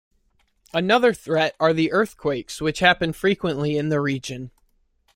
Another 0.73 1.13
threat 1.13 1.55
are 1.59 1.73
the 1.73 1.91
earthquakes 1.91 2.59
which 2.59 2.79
happen 2.79 3.13
frequently 3.13 3.77
in 3.77 3.89
the 3.89 4.01
region. 4.01 4.49